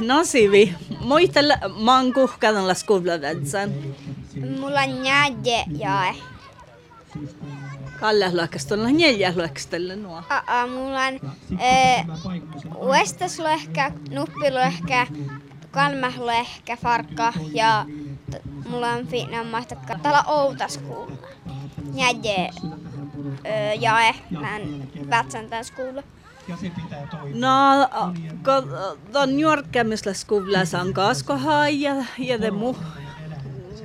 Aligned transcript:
No 0.00 0.24
Sivi, 0.24 0.74
muistella 1.00 1.54
maan 1.74 2.12
kuhkadan 2.12 2.68
la 2.68 2.74
skuvlavätsän. 2.74 3.72
Mulla 4.60 4.80
on 4.80 5.06
jäde 5.06 5.64
jae. 5.78 6.14
Kalle 8.00 8.34
luokasta 8.34 8.74
on 8.74 8.96
neljä 8.96 9.32
luokastelle 9.36 9.96
nuo. 9.96 10.22
Aa, 10.28 10.66
mulla 10.66 11.00
on 11.06 11.20
äh, 11.60 12.06
uestasluehkä, 12.76 13.92
nuppiluehkä, 14.10 15.06
kalmahluehkä, 15.70 16.76
farkka 16.76 17.32
ja 17.52 17.86
mulla 18.68 18.92
on 18.92 19.06
fina 19.06 19.44
mahtakka. 19.44 19.98
Täällä 20.02 20.22
outaskuulla. 20.26 21.16
Jäde 21.94 22.44
äh, 22.46 23.80
jae, 23.80 24.14
nän 24.30 24.88
vätsän 25.10 25.48
tän 25.48 25.64
skuulla. 25.64 26.02
No, 27.34 27.88
kun 28.44 28.76
on 29.14 29.38
juorkkämisellä 29.38 30.14
skuvlassa 30.14 30.80
on 30.80 30.94
kaskohai 30.94 31.80
ja, 31.80 31.94
ja 32.18 32.52
mu, 32.52 32.76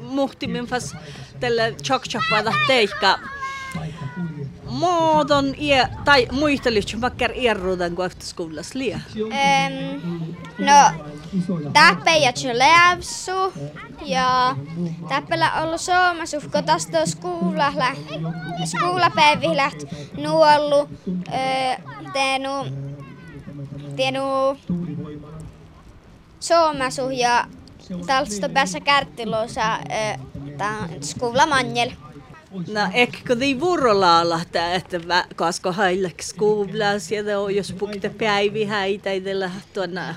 muhtimin 0.01 0.65
fast 0.65 0.95
tälle 1.39 1.75
chokchappada 1.83 2.53
teikka. 2.67 3.19
Muodon 4.73 5.53
ie, 5.57 5.87
tai 6.05 6.27
muistelit, 6.31 6.95
makkar 7.01 7.31
erruuden 7.35 7.95
kuin 7.95 8.05
efterskollas 8.05 8.75
lie. 8.75 9.01
Ähm, 9.31 9.73
no, 10.57 11.07
täppäjät 11.73 12.43
jo 12.43 12.57
lävsu 12.57 13.53
ja 14.05 14.55
täppällä 15.09 15.51
ollut 15.61 15.81
Suomessa, 15.81 16.37
kun 16.51 16.63
tästä 16.63 17.05
skuulalla, 17.05 17.85
skuulapäivillä 18.65 19.71
nuollu, 20.17 20.89
teenu, 22.13 22.49
teenu 23.95 24.21
Suomessa 26.39 27.11
ja 27.11 27.45
tällaista 28.05 28.49
päässä 28.49 28.79
kärttiluossa 28.79 29.79
skuulamanjel. 31.01 31.91
No, 32.53 32.81
ehkä 32.93 33.39
de 33.39 33.59
vuorolla 33.59 34.29
lähtee, 34.29 34.75
että 34.75 35.25
kasko 35.35 35.71
hailleksi 35.71 36.29
skuvlas 36.29 37.11
ja 37.11 37.39
on 37.39 37.55
jos 37.55 37.73
pukte 37.73 38.09
päivi 38.09 38.65
häitä 38.65 39.11
idellä 39.11 39.51
tuonne 39.73 40.15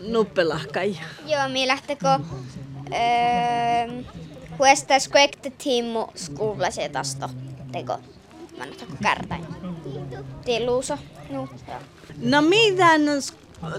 nuppelahkai. 0.00 0.96
Joo, 1.26 1.48
mi 1.48 1.66
lähtekö 1.66 2.08
Huesta 4.58 4.98
skuekte 4.98 5.50
tiimu 5.50 6.06
skuvlase 6.14 6.88
tasto 6.88 7.30
teko. 7.72 7.98
Mä 8.58 8.66
nyt 8.66 8.84
kärtäin. 9.02 9.46
Tiluuso. 10.44 10.98
No. 11.30 11.48
No, 12.22 12.42
miten 12.42 13.02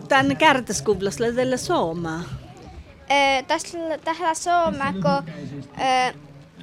tämän 0.08 0.38
kärtäskuvlas 0.38 1.18
tällä 1.36 1.58
Suomaa? 1.58 2.22
Öö, 3.12 3.44
tässä 3.48 3.78
tällä 4.04 4.34
Suomaa, 4.34 4.94
kun 4.94 5.34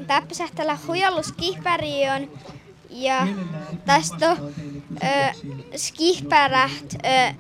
öö, 0.03 0.07
täppäsähtällä 0.07 0.79
huijallus 0.87 1.33
kihpäriön 1.33 2.31
ja 2.91 3.27
tästä 3.87 4.37
öö, 5.05 5.09
skihpärät, 5.77 6.97
öö, 7.05 7.33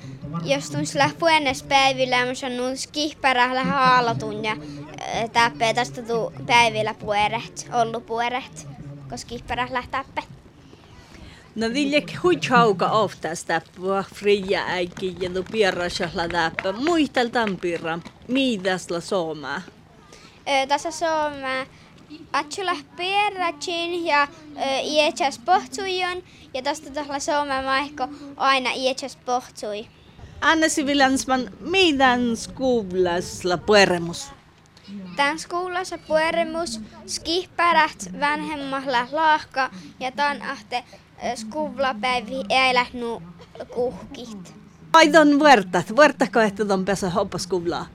jos 0.44 0.70
tunsilla 0.70 1.10
puennespäivillä, 1.18 2.26
mä 2.26 2.34
sanon 2.34 2.76
skihpärällä 2.76 3.64
haalatun 3.64 4.44
ja 4.44 4.56
öö, 5.16 5.28
täppä 5.32 5.74
tästä 5.74 6.02
tuu 6.02 6.32
päivillä 6.46 6.94
pueret, 6.94 7.68
ollut 7.72 8.06
pueret, 8.06 8.68
koska 9.02 9.16
skihpärällä 9.16 9.82
täppä. 9.90 10.22
No 11.54 11.66
viljek 11.74 12.22
huitjauka 12.22 12.90
oftasta 12.90 13.60
puhua 13.76 14.04
fria 14.14 14.64
äikki 14.66 15.16
ja 15.20 15.30
tu 15.30 15.44
pierrasjalla 15.52 16.28
täppä. 16.28 16.72
Muistel 16.72 17.28
tampirra, 17.28 17.98
mitäs 18.28 18.90
la 18.90 19.00
Suomaa? 19.00 19.62
Öö, 20.48 20.66
tässä 20.66 20.90
Suomaa 20.90 21.66
Atsula 22.32 22.76
perratsin 22.96 24.06
ja 24.06 24.28
iätsäs 24.82 25.38
pohtsujon 25.38 26.22
ja 26.54 26.62
tästä 26.62 26.90
tällä 26.90 27.18
Suomen 27.18 27.64
maihko 27.64 28.08
aina 28.36 28.70
iätsäs 28.74 29.16
pohtsui. 29.16 29.86
Anna 30.40 30.68
Sivilansman, 30.68 31.50
miten 31.60 32.36
skuvlas 32.36 33.44
la 33.44 33.58
pueremus? 33.58 34.30
Tän 35.16 35.38
skuulassa 35.38 35.98
pueremus 35.98 36.80
skihpärät 37.06 38.10
vanhemmalla 38.20 39.06
laahka 39.12 39.70
ja 40.00 40.12
tän 40.12 40.42
ahte 40.42 40.84
skuvlapäivi 41.34 42.42
äilähnu 42.50 43.22
kuhkit. 43.74 44.54
Aidon 44.92 45.38
vuortat, 45.38 45.96
vuortako 45.96 46.40
että 46.40 46.64
ton 46.64 46.84
pesä 46.84 47.10
hoppaskuvlaa? 47.10 47.86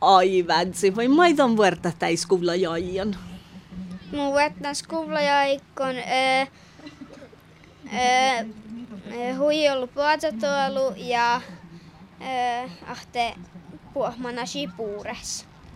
Aivansi, 0.00 0.96
vai 0.96 1.08
maidon 1.08 1.56
vuorta 1.56 1.92
tai 1.98 2.16
skuvla 2.16 2.54
joion? 2.54 3.16
Mun 4.12 4.34
joikon 5.20 5.96
äh, 5.98 6.48
äh, 7.92 8.46
hui 9.38 9.68
ollut 9.68 9.94
ja 10.96 11.40
ahte 12.86 13.34
puhmana 13.94 14.46
puures. 14.76 15.46